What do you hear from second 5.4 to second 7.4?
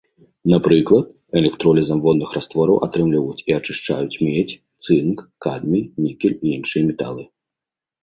кадмій, нікель і іншыя металы.